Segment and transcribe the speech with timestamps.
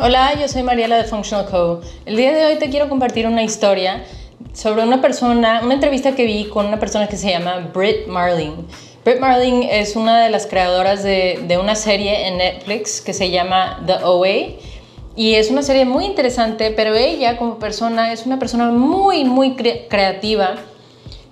[0.00, 1.80] Hola, yo soy Mariela de Functional Co.
[2.06, 4.04] El día de hoy te quiero compartir una historia
[4.52, 8.64] sobre una persona, una entrevista que vi con una persona que se llama Britt Marling.
[9.04, 13.82] Britt Marling es una de las creadoras de, una serie en Netflix que se llama
[13.86, 14.60] The OA
[15.16, 19.56] y es una serie muy interesante, pero ella como persona es una persona muy, muy
[19.56, 20.54] creativa,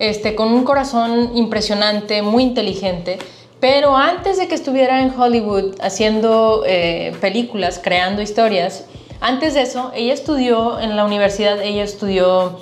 [0.00, 3.20] este, con un corazón impresionante, muy inteligente.
[3.60, 8.84] Pero antes de que estuviera en Hollywood haciendo eh, películas, creando historias,
[9.20, 12.58] antes de eso, ella estudió en la universidad, ella estudió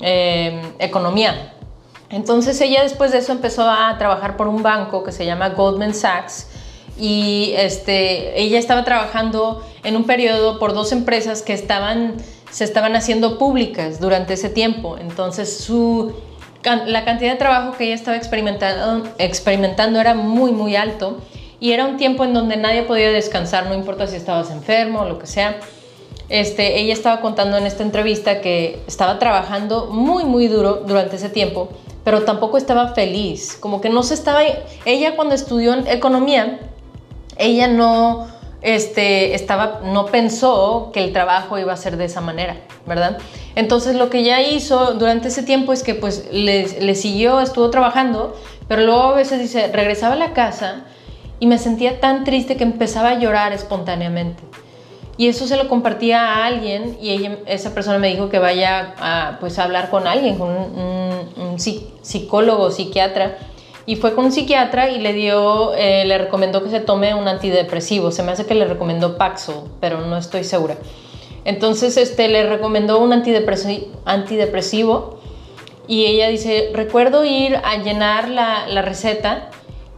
[0.00, 1.52] eh, economía.
[2.10, 5.94] Entonces ella después de eso empezó a trabajar por un banco que se llama Goldman
[5.94, 6.46] Sachs
[6.98, 12.16] y este, ella estaba trabajando en un periodo por dos empresas que estaban,
[12.50, 14.96] se estaban haciendo públicas durante ese tiempo.
[14.98, 16.14] Entonces su,
[16.76, 21.18] la cantidad de trabajo que ella estaba experimentando, era muy, muy alto
[21.60, 25.04] y era un tiempo en donde nadie podía descansar, no importa si estabas enfermo o
[25.08, 25.58] lo que sea.
[26.28, 31.30] Este, ella estaba contando en esta entrevista que estaba trabajando muy, muy duro durante ese
[31.30, 31.70] tiempo,
[32.04, 34.42] pero tampoco estaba feliz, como que no se estaba...
[34.84, 36.60] Ella cuando estudió economía,
[37.38, 38.28] ella no,
[38.60, 42.56] este, estaba, no pensó que el trabajo iba a ser de esa manera,
[42.86, 43.18] ¿verdad?
[43.54, 48.36] Entonces lo que ella hizo durante ese tiempo es que pues le, siguió, estuvo trabajando,
[48.66, 50.84] pero luego a veces dice, regresaba a la casa
[51.40, 54.42] y me sentía tan triste que empezaba a llorar espontáneamente.
[55.16, 59.38] Y eso se lo compartía a alguien y esa persona me dijo que vaya a,
[59.40, 63.36] pues, hablar con alguien, con un, un psicólogo, psiquiatra,
[63.88, 67.26] y fue con un psiquiatra y le dio, eh, le recomendó que se tome un
[67.26, 68.10] antidepresivo.
[68.10, 70.76] Se me hace que le recomendó Paxo, pero no estoy segura.
[71.46, 75.20] Entonces, este, le recomendó un antidepresivo, antidepresivo
[75.86, 79.48] y ella dice, recuerdo ir a llenar la, receta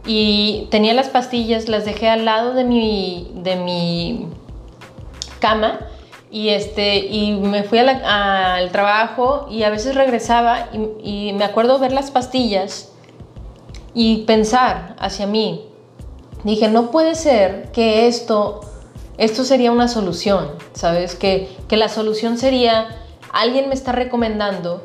[0.05, 4.27] y tenía las pastillas, las dejé al lado de mi, de mi
[5.39, 5.79] cama
[6.31, 10.69] y, este, y me fui al trabajo y a veces regresaba
[11.03, 12.90] y me acuerdo ver las pastillas
[13.93, 15.65] y pensar hacia mí.
[16.43, 18.61] Dije, no puede ser que esto,
[19.17, 21.15] esto sería una solución, ¿sabes?
[21.15, 22.87] Que, que la solución sería,
[23.31, 24.83] alguien me está recomendando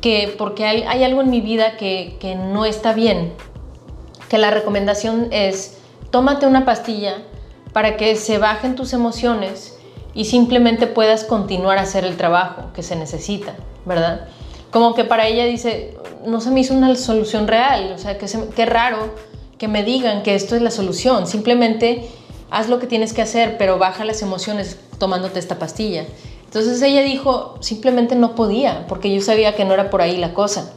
[0.00, 3.32] que porque hay, algo en mi vida que, que no está bien,
[4.28, 5.78] que la recomendación es,
[6.10, 7.22] tómate una pastilla
[7.72, 9.78] para que se bajen tus emociones
[10.12, 13.54] y simplemente puedas continuar a hacer el trabajo que se necesita,
[13.86, 14.28] ¿verdad?
[14.74, 15.94] Como que para ella dice,
[16.26, 18.26] no se me hizo una solución real, o sea, que
[18.56, 19.14] qué raro
[19.56, 22.08] que me digan que esto es la solución, simplemente
[22.50, 26.06] haz lo que tienes que hacer, pero baja las emociones tomándote esta pastilla.
[26.46, 30.34] Entonces ella dijo, simplemente no podía, porque yo sabía que no era por ahí la
[30.34, 30.72] cosa.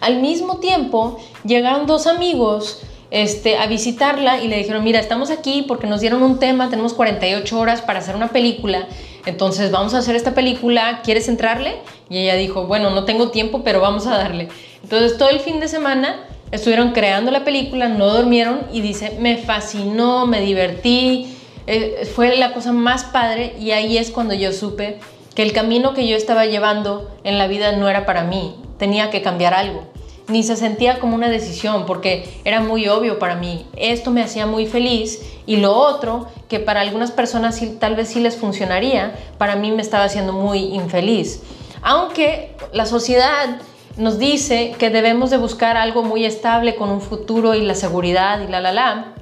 [0.00, 5.64] Al mismo tiempo, llegaron dos amigos este, a visitarla y le dijeron, mira, estamos aquí
[5.66, 8.86] porque nos dieron un tema, tenemos 48 horas para hacer una película,
[9.26, 11.76] entonces vamos a hacer esta película, ¿quieres entrarle?
[12.10, 14.48] Y ella dijo, bueno, no tengo tiempo, pero vamos a darle.
[14.82, 19.38] Entonces todo el fin de semana estuvieron creando la película, no durmieron y dice, me
[19.38, 21.36] fascinó, me divertí,
[21.66, 24.98] eh, fue la cosa más padre y ahí es cuando yo supe
[25.34, 29.10] que el camino que yo estaba llevando en la vida no era para mí, tenía
[29.10, 29.94] que cambiar algo
[30.28, 33.66] ni se sentía como una decisión porque era muy obvio para mí.
[33.76, 38.20] Esto me hacía muy feliz y lo otro, que para algunas personas tal vez sí
[38.20, 41.42] les funcionaría, para mí me estaba haciendo muy infeliz.
[41.82, 43.58] Aunque la sociedad
[43.96, 48.40] nos dice que debemos de buscar algo muy estable con un futuro y la seguridad
[48.40, 49.14] y la la la,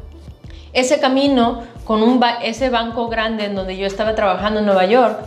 [0.73, 5.19] ese camino con un ese banco grande en donde yo estaba trabajando en Nueva York,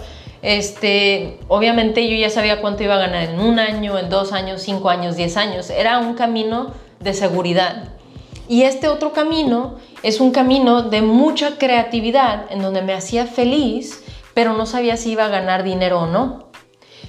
[0.42, 4.62] este, obviamente yo ya sabía cuánto iba a ganar en un año, en dos años,
[4.62, 5.70] cinco años, diez años.
[5.70, 7.95] Era un camino de seguridad.
[8.48, 14.04] Y este otro camino es un camino de mucha creatividad, en donde me hacía feliz,
[14.34, 16.50] pero no sabía si iba a ganar dinero o no.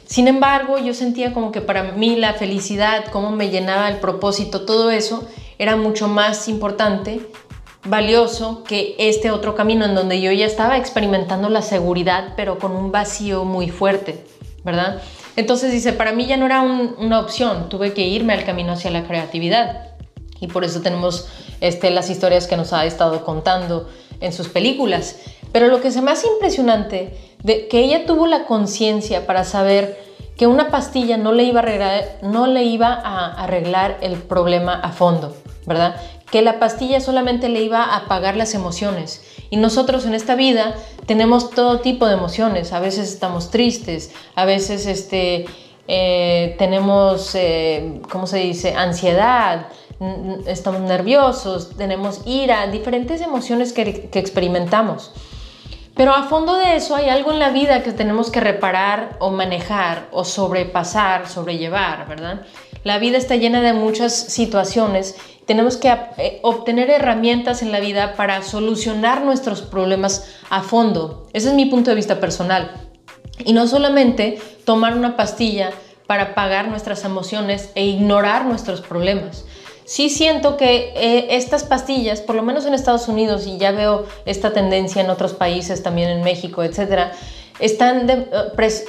[0.07, 4.65] Sin embargo, yo sentía como que para mí la felicidad, cómo me llenaba el propósito,
[4.65, 5.27] todo eso
[5.59, 7.21] era mucho más importante
[7.89, 12.73] valioso que este otro camino en donde yo ya estaba experimentando la seguridad, pero con
[12.73, 14.25] un vacío muy fuerte,
[14.65, 15.03] ¿verdad?
[15.37, 18.91] Entonces dice, para mí ya no era una opción, tuve que irme al camino hacia
[18.91, 19.96] la creatividad.
[20.41, 21.29] Y por eso tenemos
[21.61, 23.89] este, las historias que nos ha estado contando
[24.21, 25.17] en sus películas.
[25.53, 30.05] Pero lo que es más impresionante, de que ella tuvo la conciencia para saber
[30.37, 34.75] que una pastilla no le iba a arreglar, no le iba a arreglar el problema
[34.75, 35.35] a fondo,
[35.65, 35.97] ¿verdad?
[36.31, 39.23] que la pastilla solamente le iba a apagar las emociones.
[39.51, 40.75] Y nosotros en esta vida
[41.07, 42.73] tenemos todo tipo de emociones.
[42.73, 45.47] A veces estamos tristes, a veces este,
[45.87, 49.69] eh, tenemos, eh, ¿cómo se dice?, ansiedad,
[50.47, 55.13] estamos nerviosos, tenemos ira, diferentes emociones que, que experimentamos.
[55.95, 59.31] Pero a fondo de eso hay algo en la vida que tenemos que reparar o
[59.31, 62.43] manejar o sobrepasar, sobrellevar, ¿verdad?
[62.85, 65.17] La vida está llena de muchas situaciones.
[65.47, 65.89] Tenemos que
[66.19, 71.27] eh, obtener herramientas en la vida para solucionar nuestros problemas a fondo.
[71.33, 72.71] Ese es mi punto de vista personal.
[73.45, 75.71] Y no solamente tomar una pastilla
[76.07, 79.47] para apagar nuestras emociones e ignorar nuestros problemas.
[79.87, 84.05] Sí siento que eh, estas pastillas, por lo menos en Estados Unidos, y ya veo
[84.25, 87.13] esta tendencia en otros países, también en México, etcétera,
[87.61, 88.29] están eh,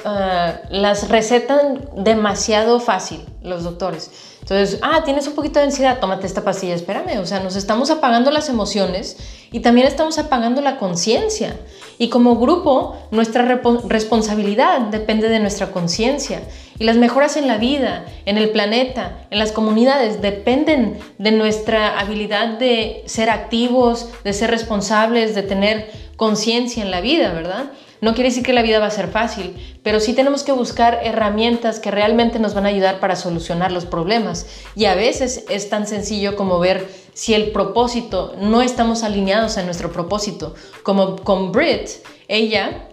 [0.04, 4.10] ah, las recetan demasiado fácil los doctores.
[4.40, 7.90] Entonces, ah, tienes un poquito de ansiedad, tómate esta pastilla, espérame, o sea, nos estamos
[7.90, 9.16] apagando las emociones
[9.52, 11.56] y también estamos apagando la conciencia.
[11.98, 16.42] Y como grupo, nuestra responsabilidad depende de nuestra conciencia.
[16.78, 21.98] Y las mejoras en la vida, en el planeta, en las comunidades, dependen de nuestra
[21.98, 27.72] habilidad de ser activos, de ser responsables, de tener conciencia en la vida, ¿verdad?
[28.00, 31.00] No quiere decir que la vida va a ser fácil, pero sí tenemos que buscar
[31.02, 34.46] herramientas que realmente nos van a ayudar para solucionar los problemas.
[34.76, 36.86] Y a veces es tan sencillo como ver
[37.18, 40.54] si el propósito, no estamos alineados en nuestro propósito.
[40.84, 41.88] Como con Brit,
[42.28, 42.90] ella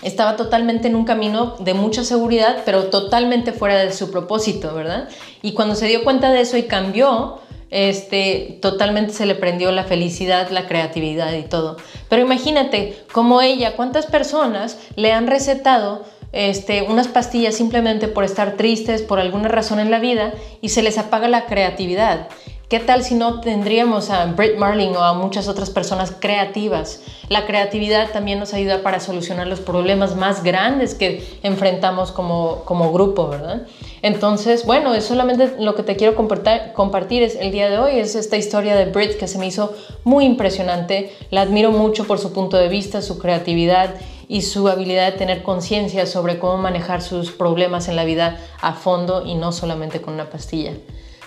[0.00, 5.10] estaba totalmente en un camino de mucha seguridad, pero totalmente fuera de su propósito, ¿verdad?
[5.42, 7.40] Y cuando se dio cuenta de eso y cambió,
[7.70, 11.76] este, totalmente se le prendió la felicidad, la creatividad y todo.
[12.08, 18.56] Pero imagínate, como ella, cuántas personas le han recetado este, unas pastillas simplemente por estar
[18.56, 20.32] tristes, por alguna razón en la vida,
[20.62, 22.28] y se les apaga la creatividad.
[22.68, 27.00] ¿Qué tal si no tendríamos a Britt Marling o a muchas otras personas creativas?
[27.28, 32.92] La creatividad también nos ayuda para solucionar los problemas más grandes que enfrentamos como, como
[32.92, 33.68] grupo, ¿verdad?
[34.02, 38.00] Entonces, bueno, es solamente lo que te quiero compartir, compartir es, el día de hoy,
[38.00, 39.72] es esta historia de Britt que se me hizo
[40.02, 41.14] muy impresionante.
[41.30, 43.94] La admiro mucho por su punto de vista, su creatividad
[44.26, 48.72] y su habilidad de tener conciencia sobre cómo manejar sus problemas en la vida a
[48.72, 50.72] fondo y no solamente con una pastilla.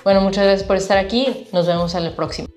[0.10, 1.46] Bueno, muchas gracias por estar aquí.
[1.54, 2.48] Nos vemos en la próxima.